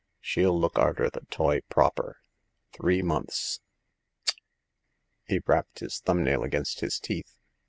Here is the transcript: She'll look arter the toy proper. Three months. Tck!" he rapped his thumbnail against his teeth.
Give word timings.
She'll 0.19 0.59
look 0.59 0.79
arter 0.79 1.11
the 1.11 1.27
toy 1.29 1.61
proper. 1.69 2.17
Three 2.73 3.03
months. 3.03 3.59
Tck!" 4.25 4.33
he 5.29 5.41
rapped 5.45 5.77
his 5.77 5.99
thumbnail 5.99 6.41
against 6.41 6.79
his 6.79 6.97
teeth. 6.99 7.35